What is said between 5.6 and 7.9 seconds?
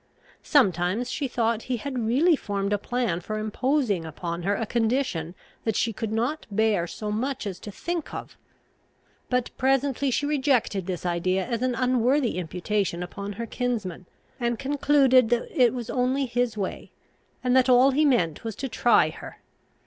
that she could not bear so much as to